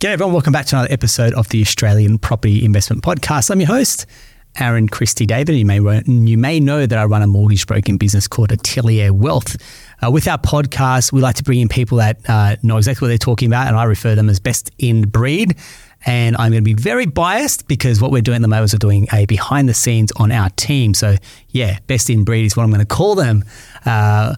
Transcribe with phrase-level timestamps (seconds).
[0.00, 3.50] G'day everyone, welcome back to another episode of the Australian Property Investment Podcast.
[3.50, 4.06] I'm your host,
[4.58, 5.56] Aaron Christie David.
[5.56, 9.58] You may you may know that I run a mortgage broking business called Atelier Wealth.
[10.02, 13.08] Uh, with our podcast, we like to bring in people that uh, know exactly what
[13.10, 15.54] they're talking about, and I refer them as best in breed.
[16.06, 18.72] And I'm going to be very biased because what we're doing at the moment is
[18.72, 20.94] we're doing a behind the scenes on our team.
[20.94, 21.16] So
[21.50, 23.44] yeah, best in breed is what I'm going to call them.
[23.84, 24.36] Uh,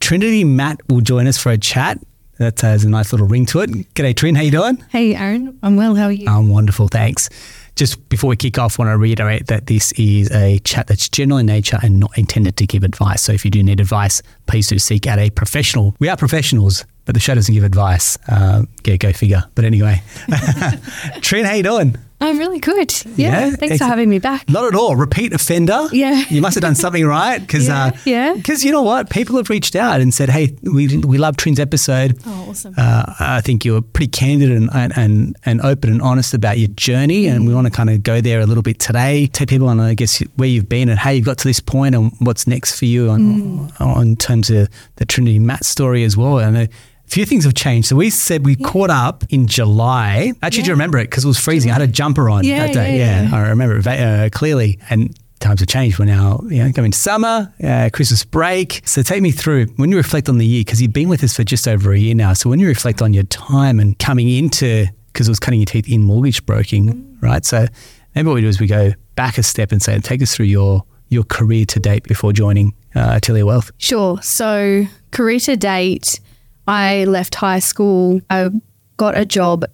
[0.00, 1.98] Trinity Maat will join us for a chat.
[2.42, 3.70] That has a nice little ring to it.
[3.94, 4.34] G'day, Trin.
[4.34, 4.78] How you doing?
[4.90, 5.56] Hey, Aaron.
[5.62, 5.94] I'm well.
[5.94, 6.28] How are you?
[6.28, 6.88] I'm wonderful.
[6.88, 7.28] Thanks.
[7.76, 11.08] Just before we kick off, I want to reiterate that this is a chat that's
[11.08, 13.22] general in nature and not intended to give advice.
[13.22, 15.94] So if you do need advice, please do seek out a professional.
[16.00, 18.18] We are professionals, but the show doesn't give advice.
[18.28, 19.44] Uh, yeah, go figure.
[19.54, 20.02] But anyway,
[21.20, 21.96] Trin, how you doing?
[22.22, 22.92] I'm really good.
[23.16, 23.46] Yeah.
[23.46, 23.50] Yeah?
[23.56, 24.48] Thanks for having me back.
[24.48, 24.96] Not at all.
[24.96, 25.88] Repeat offender.
[25.92, 26.24] Yeah.
[26.28, 28.34] You must have done something right because Yeah, yeah.
[28.34, 29.10] because you know what?
[29.10, 32.18] People have reached out and said, "Hey, we we love Trin's episode.
[32.26, 32.74] Oh, awesome.
[32.76, 36.68] Uh, I think you were pretty candid and, and, and, open and honest about your
[36.68, 39.26] journey, and we want to kind of go there a little bit today.
[39.28, 41.94] Take people on, I guess, where you've been and how you've got to this point,
[41.94, 46.38] and what's next for you on on terms of the Trinity Maat story as well.
[46.38, 46.68] And
[47.12, 47.88] few things have changed.
[47.88, 50.32] So we said we caught up in July.
[50.42, 51.04] Actually, do you remember it?
[51.04, 51.70] Because it was freezing.
[51.70, 52.98] I had a jumper on Yeah, that day.
[52.98, 53.36] yeah, yeah.
[53.36, 54.78] I remember it uh, clearly.
[54.90, 55.98] And times have changed.
[55.98, 58.80] We're now you know, going to summer, uh, Christmas break.
[58.84, 61.36] So take me through when you reflect on the year, because you've been with us
[61.36, 62.32] for just over a year now.
[62.32, 65.66] So when you reflect on your time and coming into, because it was cutting your
[65.66, 67.44] teeth in mortgage broking, right?
[67.44, 67.66] So
[68.14, 70.46] maybe what we do is we go back a step and say, take us through
[70.46, 73.70] your your career to date before joining uh, Atelier Wealth.
[73.76, 74.20] Sure.
[74.22, 76.20] So, career to date,
[76.66, 78.20] I left high school.
[78.30, 78.50] I
[78.96, 79.64] got a job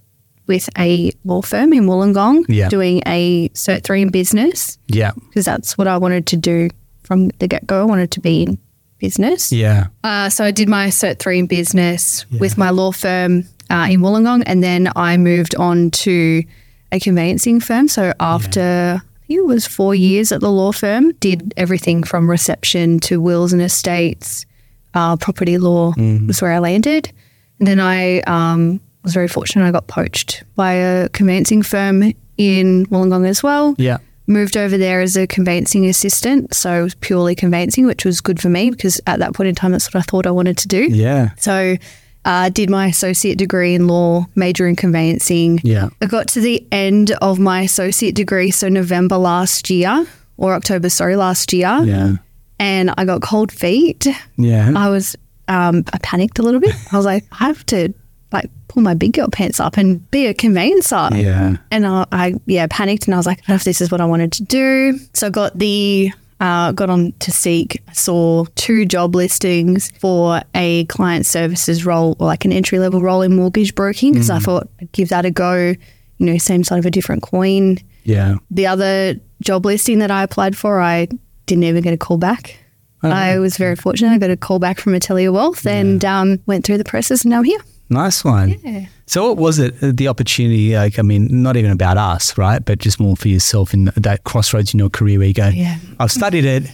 [0.46, 2.68] with a law firm in Wollongong Yeah.
[2.68, 5.10] doing a Cert 3 in business Yeah.
[5.28, 6.70] because that's what I wanted to do
[7.02, 7.82] from the get go.
[7.82, 8.58] I wanted to be in
[8.98, 9.52] business.
[9.52, 9.88] Yeah.
[10.02, 14.00] Uh, so I did my Cert 3 in business with my law firm uh, in
[14.00, 16.42] Wollongong, and then I moved on to
[16.90, 17.86] a conveyancing firm.
[17.88, 22.30] So after I think it was four years at the law firm, did everything from
[22.30, 24.46] reception to wills and estates,
[24.94, 25.92] uh, property law
[26.26, 27.10] was where I landed.
[27.58, 29.66] And then I um, was very fortunate.
[29.66, 33.98] I got poached by a conveyancing firm in Wollongong as well Yeah.
[34.28, 36.54] moved over there as a conveyancing assistant.
[36.54, 39.54] So it was purely conveyancing, which was good for me because at that point in
[39.56, 40.86] time, that's what I thought I wanted to do.
[40.88, 41.30] Yeah.
[41.38, 41.76] So
[42.24, 45.60] uh, did my associate degree in law, major in conveyancing.
[45.64, 45.88] Yeah.
[46.02, 50.06] I got to the end of my associate degree, so November last year,
[50.36, 52.16] or October, sorry, last year, Yeah.
[52.58, 54.06] And I got cold feet.
[54.36, 54.72] Yeah.
[54.76, 55.16] I was,
[55.48, 56.74] um, I panicked a little bit.
[56.92, 57.92] I was like, I have to
[58.32, 61.08] like pull my big girl pants up and be a conveyancer.
[61.14, 61.56] yeah.
[61.70, 63.90] And I, I yeah panicked and I was like, I don't know if this is
[63.90, 64.98] what I wanted to do.
[65.14, 70.84] So I got the uh, got on to Seek, saw two job listings for a
[70.84, 74.68] client services role or like an entry level role in mortgage broking because I thought
[74.80, 75.74] I'd give that a go.
[76.18, 77.78] You know, same side of a different coin.
[78.04, 78.36] Yeah.
[78.50, 81.08] The other job listing that I applied for, I
[81.48, 82.56] didn't even get a call back.
[83.02, 84.10] I was very fortunate.
[84.10, 87.30] I got a call back from Atelier Wealth and um, went through the process and
[87.30, 87.60] now I'm here.
[87.90, 88.88] Nice one.
[89.06, 90.74] So, what was it, uh, the opportunity?
[90.76, 92.62] Like, I mean, not even about us, right?
[92.62, 95.78] But just more for yourself in that crossroads in your career where you go, Yeah.
[95.98, 96.70] I've studied it.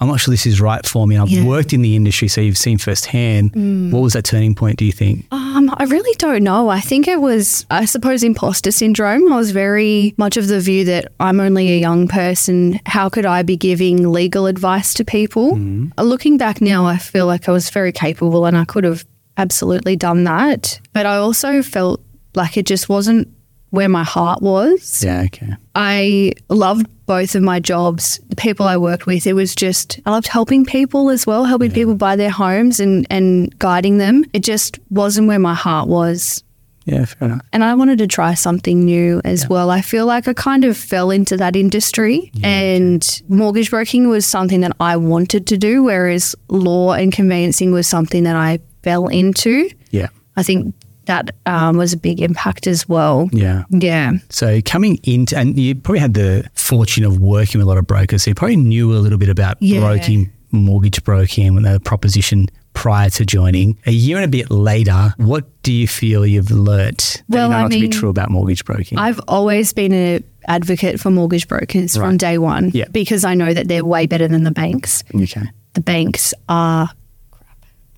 [0.00, 1.18] I'm not sure this is right for me.
[1.18, 1.44] I've Yeah.
[1.44, 3.52] worked in the industry, so you've seen firsthand.
[3.92, 5.26] What was that turning point, do you think?
[5.30, 6.70] Um, I really don't know.
[6.70, 9.30] I think it was, I suppose, imposter syndrome.
[9.32, 12.80] I was very much of the view that I'm only a young person.
[12.86, 15.58] How could I be giving legal advice to people?
[15.98, 19.04] Uh, Looking back now, I feel like I was very capable and I could have
[19.36, 20.80] absolutely done that.
[20.94, 22.00] But I also felt
[22.34, 23.28] like it just wasn't
[23.70, 25.02] where my heart was.
[25.04, 25.52] Yeah, okay.
[25.74, 29.26] I loved both of my jobs, the people I worked with.
[29.26, 33.04] It was just, I loved helping people as well, helping people buy their homes and,
[33.10, 34.24] and guiding them.
[34.32, 36.44] It just wasn't where my heart was.
[36.84, 37.40] Yeah, fair enough.
[37.52, 39.70] And I wanted to try something new as well.
[39.70, 44.60] I feel like I kind of fell into that industry and mortgage broking was something
[44.60, 49.68] that I wanted to do, whereas law and conveyancing was something that I fell into.
[49.90, 50.76] Yeah, I think
[51.06, 53.28] that um, was a big impact as well.
[53.32, 53.64] yeah.
[53.70, 54.12] Yeah.
[54.28, 57.86] So coming into, and you probably had the fortune of working with a lot of
[57.86, 59.80] brokers, so you probably knew a little bit about Yeah.
[59.80, 63.76] broking, mortgage broking, and the proposition prior to joining.
[63.86, 67.50] A year and a bit later, what do you feel you've learnt that Well, you
[67.50, 68.96] know I not to be mean, true about mortgage broking?
[68.98, 72.84] I've always been an advocate for mortgage brokers from day one Yeah.
[72.92, 75.02] because I know that they're way better than the banks.
[75.14, 75.42] okay.
[75.74, 76.90] The banks are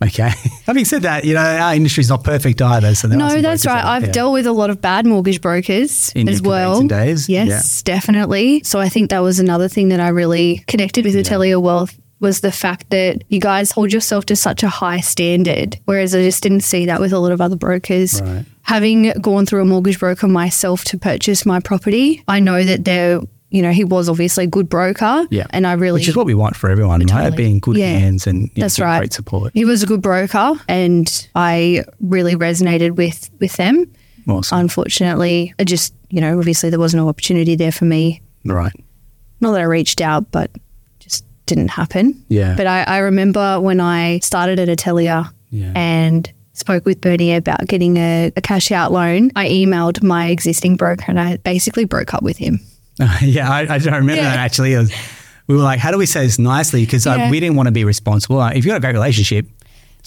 [0.03, 0.31] Okay.
[0.67, 2.95] Having said that, you know, our industry's not perfect either.
[2.95, 3.85] So No, that's right.
[3.85, 4.13] I've there.
[4.13, 6.83] dealt with a lot of bad mortgage brokers In as well.
[6.87, 7.29] days?
[7.29, 8.63] Yes, definitely.
[8.65, 12.41] So I think that was another thing that I really connected with Atelier Wealth was
[12.41, 16.41] the fact that you guys hold yourself to such a high standard, whereas I just
[16.43, 18.23] didn't see that with a lot of other brokers.
[18.23, 18.45] Right.
[18.63, 23.21] Having gone through a mortgage broker myself to purchase my property, I know that there,
[23.53, 25.27] you know, he was obviously a good broker.
[25.31, 25.47] Yeah.
[25.51, 27.09] And I really Which is what we want for everyone, right?
[27.09, 27.37] Totally.
[27.37, 27.99] Being good Yeah.
[27.99, 28.99] hands and you know, That's getting right.
[28.99, 29.53] great support.
[29.55, 33.87] He was a good broker, and I really resonated with with them.
[34.29, 34.59] Awesome.
[34.61, 38.23] Unfortunately, it just you know obviously there was no opportunity there for me.
[38.45, 38.73] right.
[39.41, 40.51] Not that I reached out, but
[41.01, 42.25] just didn't happen.
[42.29, 42.55] Yeah.
[42.57, 45.73] But I, I remember when I started at Atelier Yeah.
[45.75, 49.33] and spoke with Bernie about getting a, a cash out loan.
[49.35, 52.61] I emailed my existing broker and I basically broke up with him.
[53.23, 54.31] yeah, I, I don't remember Yeah.
[54.31, 54.75] that actually.
[54.75, 54.93] It was,
[55.47, 56.85] we were like, how do we say this nicely?
[56.85, 57.31] Because Yeah.
[57.31, 58.37] we didn't want to be responsible.
[58.37, 59.47] Like, if you've got a great relationship,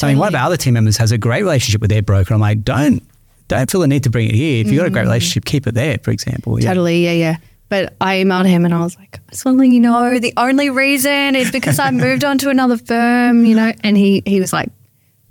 [0.01, 2.33] I mean, one of our other team members has a great relationship with their broker.
[2.33, 3.01] I'm like, don't
[3.47, 4.61] don't feel the need to bring it here.
[4.61, 6.59] If you've got a great relationship, keep it there, for example.
[6.59, 6.65] Yeah.
[6.65, 6.69] Mm.
[6.69, 7.37] Totally, yeah, yeah.
[7.69, 10.19] But I emailed him and I was like, I just want to let you know
[10.19, 13.71] the only reason is because I moved on to another firm, you know.
[13.83, 14.69] And he, he was like,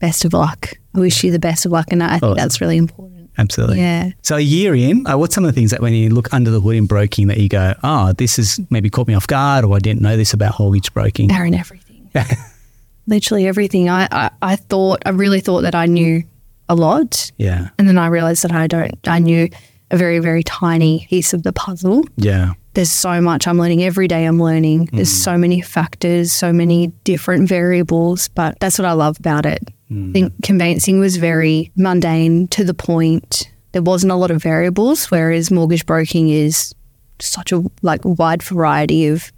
[0.00, 0.72] best of luck.
[0.94, 1.86] I wish you the best of luck.
[1.90, 2.36] And I think Awesome.
[2.36, 3.13] that's really important.
[3.36, 3.78] Absolutely.
[3.78, 4.10] Yeah.
[4.22, 6.50] So a year in, uh, what's some of the things that when you look under
[6.50, 9.64] the hood in broking that you go, oh, this has maybe caught me off guard
[9.64, 11.30] or I didn't know this about mortgage broking?
[11.32, 12.10] Aaron, everything.
[13.06, 13.88] Literally everything.
[13.88, 16.22] I, I, I thought, I really thought that I knew
[16.68, 17.30] a lot.
[17.36, 17.68] yeah.
[17.78, 19.48] And then I realized that I don't, I knew
[19.90, 22.04] a very, very tiny piece of the puzzle.
[22.16, 22.52] Yeah.
[22.74, 24.24] There's so much I'm learning every day.
[24.24, 24.88] I'm learning.
[24.92, 29.62] There's so many factors, so many different variables, but that's what I love about it.
[29.90, 33.50] I think conveyancing was very mundane to the point.
[33.72, 36.74] There wasn't a lot of variables, whereas mortgage broking is
[37.20, 39.30] such a like wide variety of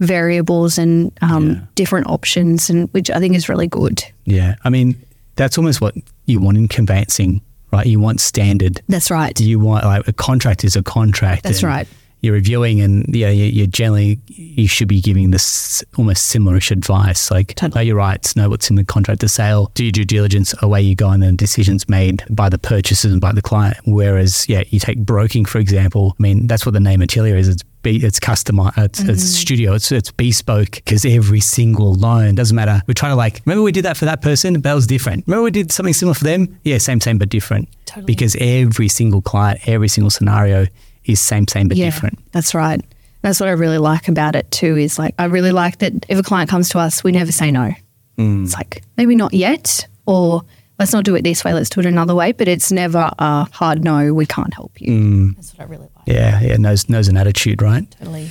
[0.00, 1.60] variables and um, Yeah.
[1.74, 4.02] different options, and which I think is really good.
[4.24, 4.54] Yeah.
[4.64, 4.96] I mean,
[5.36, 5.94] that's almost what
[6.26, 7.40] you want in conveyancing,
[7.72, 7.86] right?
[7.86, 8.80] You want standard.
[8.88, 9.38] That's right.
[9.38, 11.42] You want like a contract is a contract.
[11.42, 11.88] That's and right.
[12.20, 17.30] You're reviewing, and yeah, you, you generally you should be giving this almost similarish advice,
[17.30, 17.80] like Totally.
[17.80, 20.82] know your rights, know what's in the contract of sale, do your due diligence, away
[20.82, 23.76] you go, and then decisions made by the purchasers and by the client.
[23.86, 26.14] Whereas, yeah, you take broking for example.
[26.18, 27.48] I mean, that's what the name Atelier is.
[27.48, 32.54] It's be, it's customized, it's, it's studio, it's it's bespoke because every single loan doesn't
[32.54, 32.82] matter.
[32.86, 35.26] We're trying to like remember we did that for that person, but that was different.
[35.26, 37.68] Remember we did something similar for them, yeah, same same but different.
[37.86, 38.06] Totally.
[38.06, 40.66] Because every single client, every single scenario
[41.04, 42.18] is same same but different.
[42.32, 42.80] That's right.
[43.22, 44.76] That's what I really like about it too.
[44.76, 47.50] Is like I really like that if a client comes to us, we never say
[47.50, 47.72] no.
[48.16, 48.44] Mm.
[48.44, 50.42] It's like maybe not yet, or
[50.78, 51.52] let's not do it this way.
[51.54, 52.32] Let's do it another way.
[52.32, 54.12] But it's never a hard no.
[54.14, 54.88] We can't help you.
[54.92, 55.36] Mm.
[55.36, 56.06] That's what I really like.
[56.06, 57.90] Yeah, yeah, knows knows an attitude, right?
[57.98, 58.28] Totally.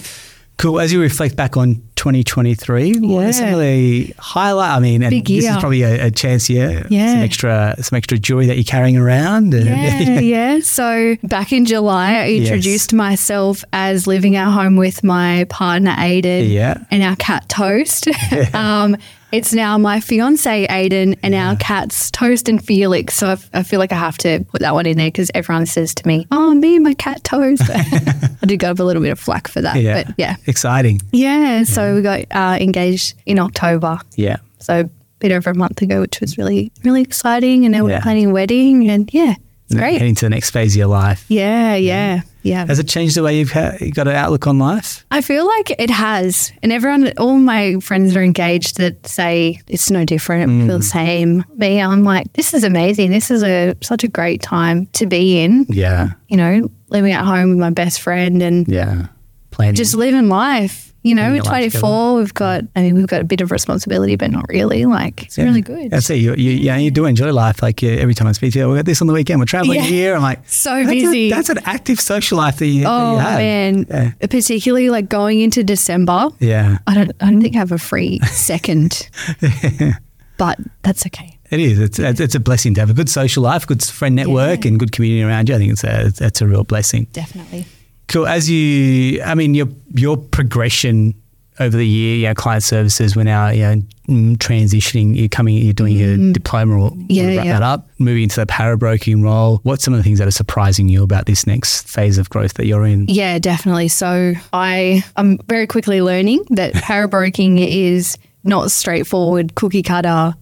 [0.57, 0.79] Cool.
[0.79, 4.71] As you reflect back on 2023, what are some of the highlight?
[4.71, 7.11] I mean, and Big this is probably a, a chance, yeah, Yeah.
[7.13, 9.53] some extra some extra jewelry that you're carrying around.
[9.53, 10.19] and- Yeah,
[10.55, 10.59] yeah.
[10.61, 12.47] So back in July, I Yes.
[12.47, 16.79] introduced myself as living at home with my partner Aiden Yeah.
[16.89, 18.07] and our cat Toast.
[18.55, 18.97] um,
[19.31, 23.13] it's now my fiance Aiden and our cats Toast and Felix.
[23.15, 25.29] So I, f- I feel like I have to put that one in there because
[25.35, 28.83] everyone says to me, "Oh, me and my cat Toast." I did go up a
[28.83, 31.01] little bit of flack for that, yeah, but yeah, exciting.
[31.11, 31.63] yeah.
[31.63, 33.99] So we got uh, engaged in October.
[34.15, 34.89] Yeah, So a
[35.19, 37.95] bit over a month ago, which was really really exciting, and now Yeah.
[37.97, 39.35] we're planning a wedding, and yeah,
[39.65, 39.97] it's great.
[39.99, 41.25] heading to the next phase of your life.
[41.27, 42.65] Yeah, yeah, yeah.
[42.65, 45.05] Has it changed the way you've ha- you got an outlook on life?
[45.11, 46.51] I feel like it has.
[46.63, 50.87] And everyone, all my friends are engaged that say it's no different, it feels the
[50.87, 51.45] same.
[51.55, 53.11] Me, I'm like, this is amazing.
[53.11, 57.25] This is a such a great time to be in, Yeah, you know, living at
[57.25, 59.07] home with my best friend and yeah,
[59.51, 59.75] planning.
[59.75, 60.93] just living life.
[61.07, 63.51] You know, we're your life 24, we've got, I mean, we've got a bit of
[63.51, 64.85] responsibility, but not really.
[64.85, 65.45] Like, it's Yeah.
[65.45, 65.89] really good.
[65.91, 66.15] That's it.
[66.15, 67.61] You, you, yeah, you do enjoy life.
[67.63, 69.39] Like every time I speak to you, oh, we got this on the weekend.
[69.39, 69.85] We're traveling Yeah.
[69.85, 70.15] here.
[70.15, 71.29] I'm like, So that's a- busy.
[71.29, 73.39] that's an active social life that you, that Oh you have.
[73.39, 74.11] man, Yeah.
[74.27, 76.29] particularly like going into December.
[76.39, 79.09] Yeah, I don't, I don't think I have a free second,
[80.37, 81.37] but that's okay.
[81.49, 81.79] it is.
[81.79, 84.79] It's it's it's a blessing to have a good social life, good friend network, and
[84.79, 85.55] good community around you.
[85.55, 87.07] I think it's a it's a real blessing.
[87.13, 87.65] Definitely.
[88.07, 88.27] Cool.
[88.27, 91.13] As you, I mean, your your progression
[91.59, 93.15] over the year, you know, client services.
[93.15, 93.75] We're now, you know,
[94.07, 95.17] mm, transitioning.
[95.17, 95.57] You're coming.
[95.57, 96.79] You're doing your diploma.
[96.79, 97.05] Or Mm.
[97.09, 97.53] Yeah, wrap yeah.
[97.53, 97.89] that up.
[97.97, 99.59] Moving into the para broking role.
[99.63, 102.53] What's some of the things that are surprising you about this next phase of growth
[102.55, 103.07] that you're in?
[103.07, 103.87] Yeah, definitely.
[103.87, 110.33] So I I'm very quickly learning that para broking is not straightforward cookie cutter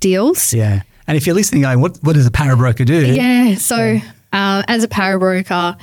[0.00, 0.52] deals.
[0.52, 0.82] Yeah.
[1.06, 3.06] And if you're listening, going, what what does a para broker do?
[3.14, 3.56] Yeah.
[3.56, 3.98] So
[4.32, 5.76] uh, as a para broker,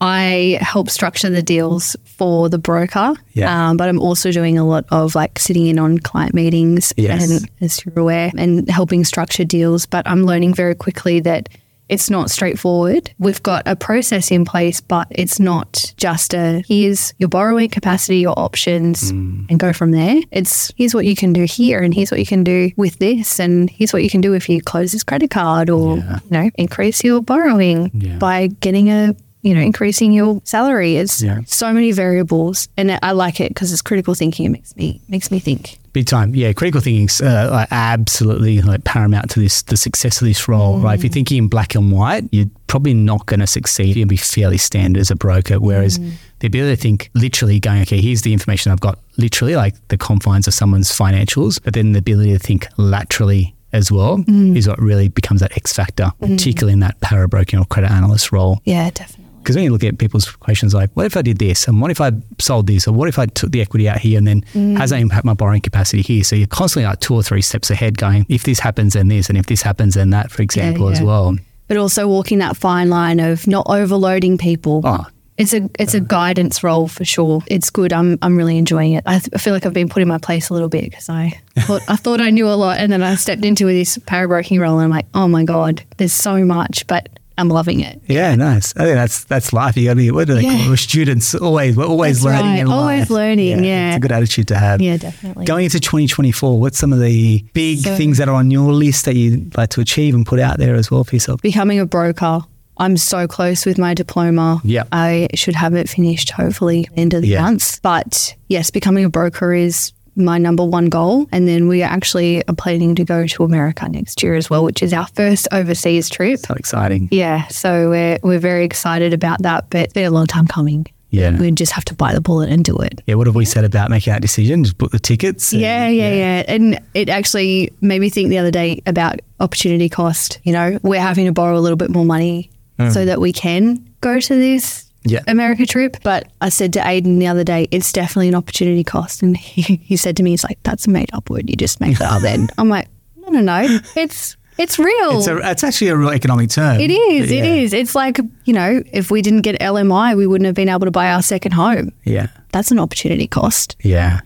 [0.00, 3.14] I help structure the deals for the broker.
[3.34, 3.70] Yeah.
[3.70, 7.30] Um, but I'm also doing a lot of like sitting in on client meetings Yes.
[7.30, 9.86] and as you're aware and helping structure deals.
[9.86, 11.48] But I'm learning very quickly that
[11.90, 13.10] it's not straightforward.
[13.18, 18.18] We've got a process in place, but it's not just a here's your borrowing capacity,
[18.18, 20.20] your options, and go from there.
[20.30, 23.40] It's here's what you can do here, and here's what you can do with this,
[23.40, 26.18] and here's what you can do if you close this credit card or Yeah.
[26.24, 28.18] you know increase your borrowing Yeah.
[28.18, 30.96] by getting a you know increasing your salary.
[30.96, 31.40] It's Yeah.
[31.46, 34.46] so many variables, and I like it because it's critical thinking.
[34.46, 35.78] It makes me makes me think.
[35.92, 36.52] Big time, yeah.
[36.52, 40.94] Critical thinking's uh, like absolutely like paramount to this the success of this role, right?
[40.94, 41.14] If you're mm.
[41.14, 43.96] thinking in black and white, you're probably not going to succeed.
[43.96, 45.58] You'll be fairly standard as a broker.
[45.58, 46.12] Whereas mm.
[46.38, 49.98] the ability to think literally, going, okay, here's the information I've got, literally like the
[49.98, 54.56] confines of someone's financials, but then the ability to think laterally as well mm.
[54.56, 58.32] is what really becomes that X factor, particularly in that para broking or credit analyst
[58.32, 58.60] role.
[58.64, 59.29] Yeah, definitely.
[59.42, 61.66] Because when you look at people's questions like, what if I did this?
[61.66, 62.86] And what if I sold this?
[62.86, 64.76] Or what if I took the equity out here and then mm.
[64.76, 66.22] has that impact my borrowing capacity here?
[66.22, 69.28] So you're constantly like two or three steps ahead going, if this happens, then this.
[69.28, 71.06] And if this happens, then that, for example, as yeah.
[71.06, 71.36] well.
[71.68, 74.82] But also walking that fine line of not overloading people.
[74.84, 75.06] Oh,
[75.38, 77.42] It's a it's a guidance role for sure.
[77.46, 77.92] It's good.
[77.92, 79.04] I'm I'm really enjoying it.
[79.06, 81.08] I, th- I feel like I've been put in my place a little bit because
[81.08, 84.58] I thought I thought I knew a lot, and then I stepped into this parabroking
[84.60, 87.08] role, and I'm like, oh my god, there's so much, but
[87.40, 88.00] I'm loving it.
[88.06, 88.72] yeah, nice.
[88.76, 89.76] I think that's that's life.
[89.76, 90.52] You got to be, what do they Yeah.
[90.56, 90.68] call it?
[90.68, 92.60] We're students always, we're always That's learning right.
[92.60, 92.78] in life.
[92.78, 93.88] Always learning, yeah.
[93.88, 94.80] It's a good attitude to have.
[94.80, 95.46] Yeah, definitely.
[95.46, 99.04] Going into 2024, what's some of the big So- things that are on your list
[99.06, 101.40] that you'd like to achieve and put out there as well for yourself?
[101.42, 102.40] Becoming a broker.
[102.76, 104.60] I'm so close with my diploma.
[104.64, 104.84] Yeah.
[104.90, 107.42] I should have it finished hopefully end of the Yeah.
[107.42, 107.78] month.
[107.82, 109.92] But yes, becoming a broker is
[110.24, 111.28] my number one goal.
[111.32, 114.64] And then we are actually are planning to go to America next year as well,
[114.64, 116.40] which is our first overseas trip.
[116.40, 117.08] So exciting.
[117.10, 120.86] Yeah, so we're we're very excited about that, but it's been a long time coming.
[121.10, 121.36] Yeah.
[121.36, 123.00] We just have to bite the bullet and do it.
[123.06, 124.64] Yeah, what have we said about making that decision?
[124.64, 125.52] Just book the tickets.
[125.52, 126.44] and- Yeah, yeah, yeah.
[126.46, 130.38] And it actually made me think the other day about opportunity cost.
[130.44, 132.92] You know, we're having to borrow a little bit more money mm.
[132.92, 135.20] so that we can go to this Yeah.
[135.26, 135.96] America trip.
[136.02, 139.22] But I said to Aiden the other day, it's definitely an opportunity cost.
[139.22, 141.48] And he, he said to me, he's like, that's a made up word.
[141.48, 142.48] You just make that up then.
[142.58, 143.78] I'm like, no, no, no.
[143.96, 145.18] It's it's real.
[145.18, 146.78] It's, a, it's actually a real economic term.
[146.80, 147.28] It is.
[147.30, 147.54] But It yeah.
[147.54, 147.72] is.
[147.72, 150.90] It's like, you know, if we didn't get LMI, we wouldn't have been able to
[150.90, 151.92] buy our second home.
[152.04, 152.26] Yeah.
[152.52, 153.76] That's an opportunity cost.
[153.82, 154.20] Yeah.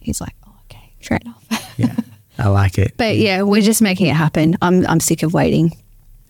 [0.00, 1.36] He's like, oh, okay, fair enough.
[1.78, 1.96] Yeah.
[2.38, 2.94] I like it.
[2.98, 4.56] but yeah, we're just making it happen.
[4.60, 5.72] I'm, I'm sick of waiting.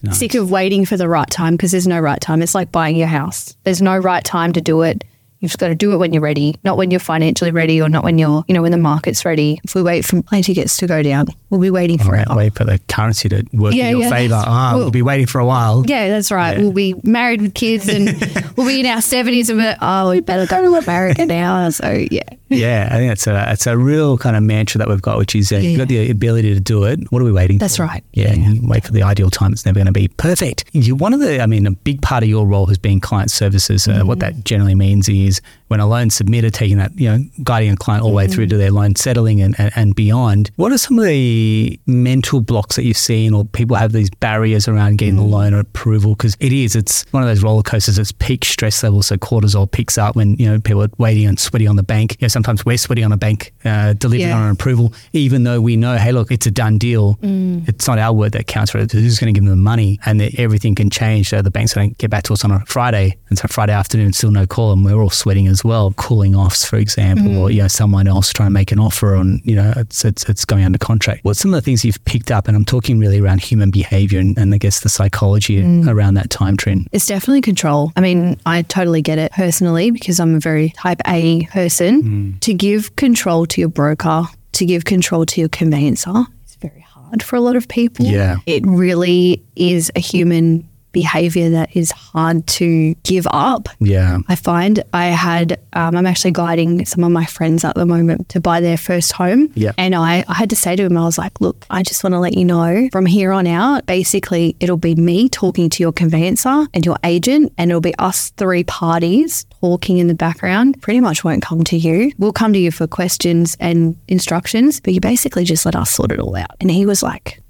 [0.02, 0.18] Nice.
[0.18, 2.42] Sick of waiting for the right time because there's no right time.
[2.42, 3.54] It's like buying your house.
[3.64, 5.04] There's no right time to do it.
[5.40, 7.88] You've just got to do it when you're ready, not when you're financially ready or
[7.88, 9.58] not when you're, you know, when the market's ready.
[9.64, 12.36] If we wait for plane tickets to go down, we'll be waiting All right, forever.
[12.38, 14.10] wait for the currency to work Yeah, in your yeah.
[14.10, 14.34] favour.
[14.46, 15.82] Ah, Well- we'll be waiting for a while.
[15.86, 16.56] Yeah, that's right.
[16.58, 16.62] Yeah.
[16.62, 18.06] We'll be married with kids and
[18.56, 21.70] we'll be in our 70s and we're, oh, we better go to America now.
[21.70, 22.22] So, yeah.
[22.52, 25.36] Yeah, I think it's a it's a real kind of mantra that we've got, which
[25.36, 26.98] is uh, you've got the ability to do it.
[27.12, 27.60] What are we waiting for?
[27.60, 27.84] That's for?
[27.84, 28.02] right.
[28.12, 29.52] Yeah, you wait for the ideal time.
[29.52, 30.64] It's never going to be perfect.
[30.72, 33.30] You, one of the, I mean, a big part of your role has been client
[33.30, 33.86] services.
[33.86, 35.29] Uh, What that generally means is
[35.68, 38.46] when a loan's submitted, taking that, you know, guiding a client all the way through
[38.46, 38.60] to mm-hmm.
[38.60, 40.50] their loan settling and, and, and beyond.
[40.56, 44.66] What are some of the mental blocks that you've seen or people have these barriers
[44.66, 45.32] around getting the mm-hmm.
[45.32, 46.14] loan or approval?
[46.14, 47.98] Because it is, it's one of those roller coasters.
[47.98, 49.06] It's peak stress levels.
[49.06, 52.16] So cortisol picks up when, you know, people are waiting and sweaty on the bank.
[52.20, 54.36] You know, sometimes we're sweaty on a bank, uh, delivering Yeah.
[54.36, 57.16] on an approval, even though we know, hey, look, it's a done deal.
[57.16, 57.68] Mm.
[57.68, 58.90] It's not our word that counts for it.
[58.90, 61.28] Who's going to give them the money and that everything can change.
[61.28, 63.16] So the banks don't get back to us on a Friday.
[63.28, 64.72] And so Friday afternoon, still no call.
[64.72, 65.92] And we're all sweating as well.
[65.92, 67.54] Cooling offs, for example, or, mm.
[67.54, 70.44] you know, someone else trying to make an offer on, you know, it's, it's, it's
[70.44, 71.24] going under contract.
[71.24, 72.48] What some of the things you've picked up?
[72.48, 75.86] And I'm talking really around human behavior and, and I guess the psychology mm.
[75.88, 76.86] around that time Trin.
[76.92, 77.92] It's definitely control.
[77.96, 82.02] I mean, I totally get it personally because I'm a very type A person.
[82.02, 82.40] Mm.
[82.40, 87.22] To give control to your broker, to give control to your conveyancer, it's very hard
[87.22, 88.06] for a lot of people.
[88.06, 88.36] Yeah.
[88.46, 93.68] It really is a human behavior that is hard to give up.
[93.78, 94.18] Yeah.
[94.28, 98.28] I find I had, um, I'm actually guiding some of my friends at the moment
[98.30, 99.50] to buy their first home.
[99.54, 99.72] Yeah.
[99.78, 102.14] And I, I had to say to him, I was like, look, I just want
[102.14, 105.92] to let you know from here on out, basically, it'll be me talking to your
[105.92, 110.80] conveyancer and your agent, and it'll be us three parties talking in the background.
[110.82, 112.12] Pretty much won't come to you.
[112.18, 116.12] We'll come to you for questions and instructions, but you basically just let us sort
[116.12, 116.56] it all out.
[116.60, 117.42] And he was like.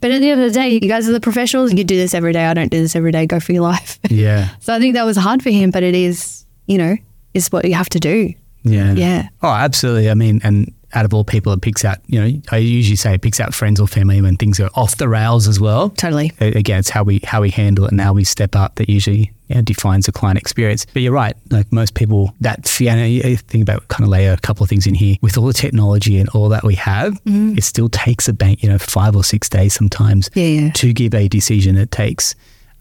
[0.00, 1.72] But at the end of the day, you guys are the professionals.
[1.72, 2.44] You do this every day.
[2.44, 3.26] I don't do this every day.
[3.26, 3.98] Go for your life.
[4.10, 4.50] Yeah.
[4.60, 6.96] So I think that was hard for him, but it is, you know,
[7.34, 8.32] it's what you have to do.
[8.62, 8.92] Yeah.
[8.94, 9.28] Yeah.
[9.42, 10.10] Oh, absolutely.
[10.10, 13.14] I mean, and out of all people, it picks out, you know, I usually say
[13.14, 15.90] it picks out friends or family when things are off the rails as well.
[15.90, 16.32] Totally.
[16.40, 19.30] Again, it's how we how we handle it and how we step up that usually
[19.48, 20.86] you know, defines the client experience.
[20.92, 21.36] But you're right.
[21.50, 24.86] Like most people, that you you think about kind of layer a couple of things
[24.86, 25.16] in here.
[25.22, 27.58] With all the technology and all that we have, Mm-hmm.
[27.58, 30.70] it still takes a bank, you know, five or six days sometimes Yeah, yeah.
[30.72, 31.76] to give a decision.
[31.76, 32.34] It takes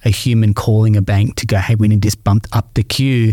[0.05, 3.31] a human calling a bank to go, hey, we need this bumped up the queue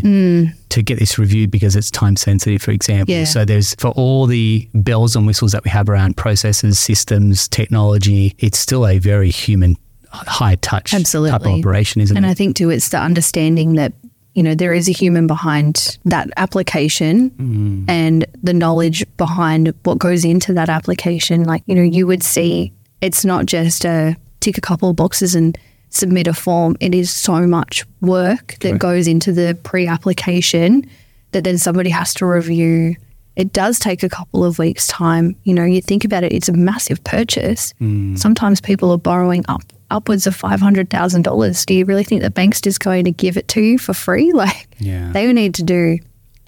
[0.70, 3.14] to get this reviewed because it's time sensitive, for example.
[3.14, 3.24] Yeah.
[3.24, 8.34] So there's for all the bells and whistles that we have around processes, systems, technology,
[8.38, 9.76] it's still a very human,
[10.10, 11.58] high touch type of Absolutely.
[11.60, 12.30] operation, isn't And it?
[12.30, 13.92] I think too, it's the understanding that
[14.34, 17.84] you know there is a human behind that application Mm.
[17.88, 21.44] and the knowledge behind what goes into that application.
[21.44, 25.34] Like you know, you would see it's not just a tick a couple of boxes
[25.34, 25.58] and
[25.94, 26.76] submit a form.
[26.80, 30.88] It is so much work that goes into the pre-application
[31.32, 32.96] that then somebody has to review.
[33.36, 35.36] It does take a couple of weeks' time.
[35.44, 37.72] You know, you think about it; it's a massive purchase.
[37.80, 38.18] Mm.
[38.18, 41.64] Sometimes people are borrowing up upwards of five hundred thousand dollars.
[41.64, 44.32] Do you really think that bank's just going to give it to you for free?
[44.34, 45.12] Like, Yeah.
[45.12, 45.98] they need to do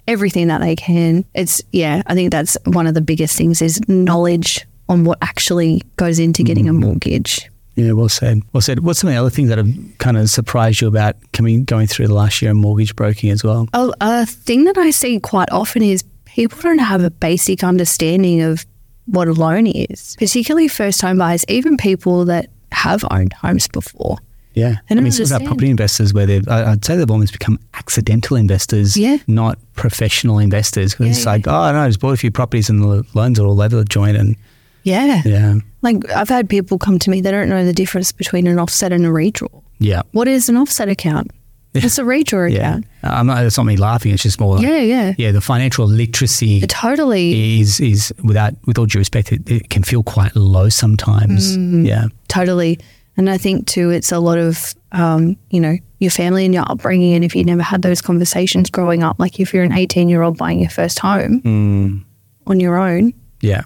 [0.07, 1.25] everything that they can.
[1.33, 5.81] It's yeah, I think that's one of the biggest things is knowledge on what actually
[5.97, 6.81] goes into getting a Mm-hmm.
[6.81, 7.49] mortgage.
[7.75, 8.41] Yeah, well said.
[8.53, 8.79] Well said.
[8.79, 11.87] What's some of the other things that have kind of surprised you about coming going
[11.87, 13.67] through the last year in mortgage broking as well?
[13.73, 18.41] A, a thing that I see quite often is people don't have a basic understanding
[18.41, 18.65] of
[19.07, 24.17] what a loan is, particularly first home buyers, even people that have owned homes before.
[24.53, 27.59] Yeah, I I mean, of our property investors, where they've, I'd say they've almost become
[27.73, 29.17] accidental investors, Yeah.
[29.27, 30.95] not professional investors.
[30.95, 31.31] 'Cause Yeah, it's yeah.
[31.31, 33.75] like, oh, no, I just bought a few properties and the loans are all over
[33.75, 34.37] the joint, and
[34.85, 35.21] Yeah.
[35.25, 38.59] yeah, Like I've had people come to me, they don't know the difference between an
[38.59, 39.63] offset and a redraw.
[39.79, 41.31] yeah, What is an offset account?
[41.73, 42.59] It's a redraw yeah.
[42.69, 42.85] account?
[43.03, 44.13] I'm not, it's not me laughing.
[44.13, 45.13] It's just more, like, Yeah, yeah.
[45.17, 45.31] yeah.
[45.33, 47.59] The financial literacy Totally.
[47.59, 51.57] is is without with all due respect, it, it can feel quite low sometimes.
[51.57, 51.85] Mm.
[51.85, 52.79] Yeah, Totally.
[53.17, 56.63] And I think too, it's a lot of, um, you know, your family and your
[56.69, 57.13] upbringing.
[57.15, 60.21] And if you never had those conversations growing up, like if you're an 18 year
[60.21, 62.03] old buying your first home Mm.
[62.47, 63.63] on your own yeah,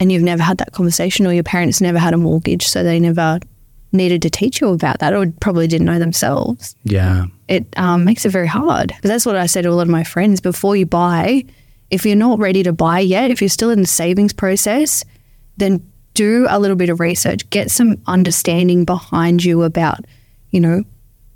[0.00, 2.98] and you've never had that conversation or your parents never had a mortgage, so they
[2.98, 3.38] never
[3.92, 8.24] needed to teach you about that or probably didn't know themselves, yeah, it um, makes
[8.24, 8.92] it very hard.
[9.02, 11.44] But that's what I say to a lot of my friends before you buy,
[11.90, 15.04] if you're not ready to buy yet, if you're still in the savings process,
[15.56, 20.04] then do a little bit of research, get some understanding behind you about,
[20.50, 20.84] you know,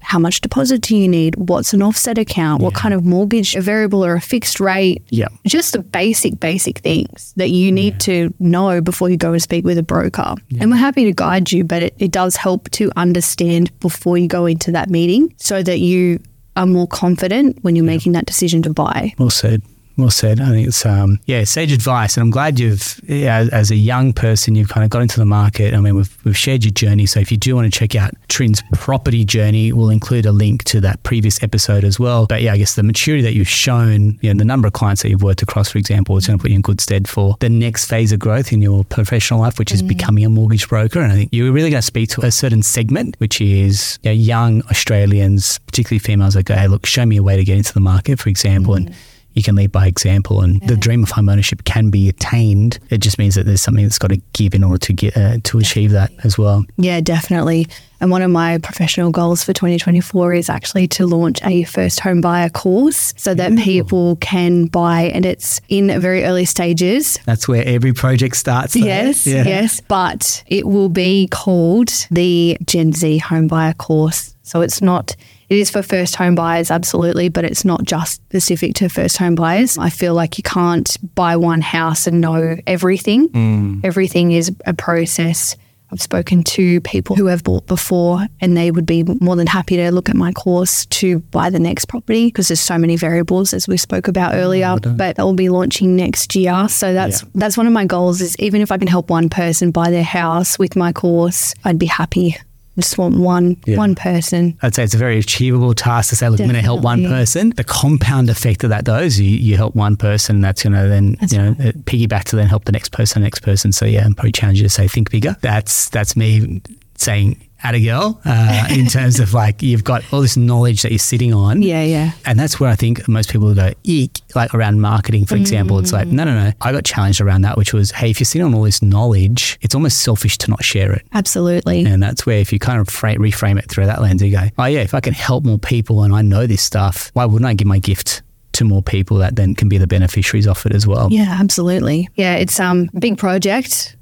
[0.04, 1.34] how much deposit do you need?
[1.36, 2.62] What's an offset account?
[2.62, 5.02] What kind of mortgage, a variable or a fixed rate?
[5.08, 5.28] yeah.
[5.46, 9.64] Just the basic, basic things that you need to know before you go and speak
[9.64, 10.34] with a broker.
[10.60, 14.28] And we're happy to guide you, but it, it does help to understand before you
[14.28, 16.20] go into that meeting so that you
[16.56, 19.14] are more confident when you're making that decision to buy.
[19.18, 19.62] Well said.
[19.96, 20.40] Well said.
[20.40, 24.12] I think it's um, yeah, sage advice, and I'm glad you've yeah, as a young
[24.12, 25.72] person you've kind of got into the market.
[25.72, 28.10] I mean, we've we've shared your journey, so if you do want to check out
[28.28, 32.26] Trin's property journey, we'll include a link to that previous episode as well.
[32.26, 35.02] But yeah, I guess the maturity that you've shown, you know, the number of clients
[35.02, 37.36] that you've worked across, for example, is going to put you in good stead for
[37.38, 41.00] the next phase of growth in your professional life, which is becoming a mortgage broker.
[41.00, 44.10] And I think you're really going to speak to a certain segment, which is you
[44.10, 47.56] know, young Australians, particularly females, that go, hey, look, show me a way to get
[47.56, 48.92] into the market, for example, and
[49.34, 52.78] you can lead by example, and the dream of home ownership can be attained.
[52.90, 55.38] It just means that there's something that's got to give in order to get uh,
[55.44, 56.64] to achieve that as well.
[56.76, 57.66] Yeah, definitely.
[58.00, 62.20] And one of my professional goals for 2024 is actually to launch a first home
[62.20, 67.18] buyer course so that people can buy, and it's in very early stages.
[67.24, 68.74] That's where every project starts.
[68.74, 68.80] though.
[68.84, 69.44] Yes, Yeah.
[69.44, 69.80] yes.
[69.80, 74.34] But it will be called the Gen Z home buyer course.
[74.42, 75.16] So it's not,
[75.48, 79.34] it is for first home buyers, absolutely, but it's not just specific to first home
[79.34, 79.76] buyers.
[79.78, 83.28] I feel like you can't buy one house and know everything.
[83.30, 83.80] Mm.
[83.84, 85.56] Everything is a process.
[85.92, 89.76] I've spoken to people who have bought before and they would be more than happy
[89.76, 93.54] to look at my course to buy the next property because there's so many variables
[93.54, 94.76] as we spoke about earlier.
[94.82, 96.68] But that will be launching next year.
[96.68, 97.28] So that's Yeah.
[97.36, 100.02] that's one of my goals is even if I can help one person buy their
[100.02, 102.36] house with my course, I'd be happy.
[102.76, 103.76] Just want one Yeah.
[103.76, 104.58] one person.
[104.62, 107.04] I'd say it's a very achievable task to say, look, I'm going to help one
[107.06, 107.50] person.
[107.50, 110.88] The compound effect of that, though, is you, you help one person, that's going to
[110.88, 113.70] then, That's you know, uh, piggyback to then help the next person, next person.
[113.72, 115.36] So, yeah, I'm probably challenge you to say, think bigger.
[115.40, 116.62] That's that's me
[116.96, 120.92] saying, at a girl, uh, in terms of like, you've got all this knowledge that
[120.92, 121.62] you're sitting on.
[121.62, 122.12] Yeah, yeah.
[122.26, 125.78] And that's where I think most people go, eek, like around marketing, for example.
[125.78, 126.52] It's like, no, no, no.
[126.60, 129.58] I got challenged around that, which was, hey, if you're sitting on all this knowledge,
[129.62, 131.06] it's almost selfish to not share it.
[131.12, 131.84] Absolutely.
[131.84, 134.46] And that's where if you kind of fra- reframe it through that lens, you go,
[134.58, 137.48] oh yeah, if I can help more people and I know this stuff, why wouldn't
[137.48, 138.22] I give my gift
[138.52, 141.08] to more people that then can be the beneficiaries of it as well?
[141.10, 142.08] Yeah, absolutely.
[142.14, 143.96] Yeah, it's um a big project.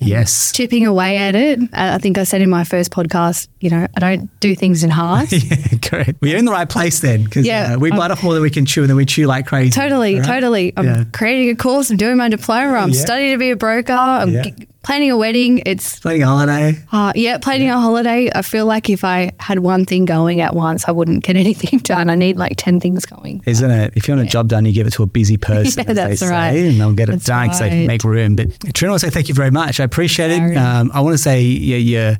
[0.00, 0.52] Yes.
[0.52, 1.58] chipping away at it.
[1.72, 4.84] I I think I said in my first podcast, you know, I don't do things
[4.84, 5.32] in halves.
[5.50, 6.18] yeah, correct.
[6.20, 7.74] Well, you're in the right place then because Yeah.
[7.74, 9.70] uh, we bite off more than we can chew and then we chew like crazy.
[9.70, 10.24] Totally, right?
[10.24, 10.72] totally.
[10.76, 11.04] I'm Yeah.
[11.12, 11.90] creating a course.
[11.90, 12.74] I'm doing my diploma.
[12.78, 13.00] I'm Yeah.
[13.00, 13.92] studying to be a broker.
[13.92, 14.42] I'm Yeah.
[14.44, 14.54] g-
[14.86, 15.62] planning a wedding.
[15.66, 16.78] It's Planning a holiday.
[16.92, 18.30] uh, yeah, planning a holiday.
[18.34, 21.80] I feel like if I had one thing going at once, I wouldn't get anything
[21.80, 22.08] done.
[22.08, 23.42] I need like ten things going.
[23.46, 23.92] Isn't it?
[23.96, 26.20] If you want a job done, you give it to a busy person, Yeah, that's
[26.20, 26.50] they say, right.
[26.56, 28.36] and they'll get it That's done because they make room.
[28.36, 29.80] But Trina, I want to say thank you very much.
[29.80, 30.56] I appreciate it.
[30.56, 32.16] Um, I want to say your, your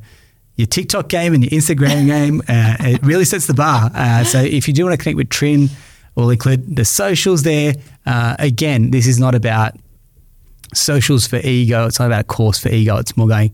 [0.57, 3.91] your TikTok game and your Instagram game, uh, it really sets the bar.
[3.95, 5.69] Uh, so if you do want to connect with Trin,
[6.15, 7.75] we'll include the socials there.
[8.07, 9.75] Uh, again, this is not about
[10.77, 11.87] socials for ego.
[11.87, 12.97] It's not about a course for ego.
[12.97, 13.53] It's more going,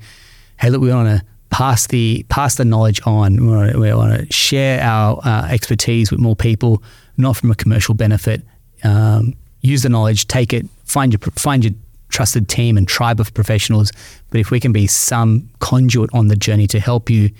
[0.60, 3.36] hey, look, we want to pass the pass the knowledge on.
[3.36, 6.82] We want to, share our uh, expertise with more people,
[7.16, 8.42] not from a commercial benefit.
[8.84, 11.74] Um, use the knowledge, take it, find your find your
[12.08, 13.90] trusted team and tribe of professionals.
[14.30, 17.30] But if we can be some conduit on the journey to help you,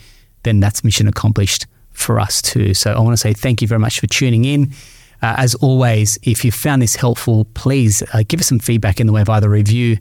[0.43, 2.75] then that's mission accomplished for us too.
[2.75, 4.73] So I want to say thank you very much for tuning in.
[5.23, 9.07] Uh, as always, if you found this helpful, please uh, give us some feedback in
[9.07, 9.97] the way of either review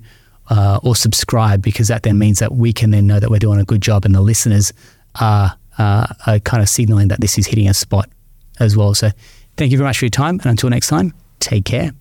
[0.50, 3.60] uh, or subscribe, because that then means that we can then know that we're doing
[3.60, 4.74] a good job and the listeners
[5.20, 8.10] are, uh, are kind of signaling that this is hitting a spot
[8.60, 8.94] as well.
[8.94, 9.12] So
[9.58, 10.40] thank you very much for your time.
[10.40, 11.92] And until next time, take care.